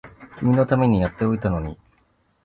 [0.39, 1.77] 君のためにやっておいたのに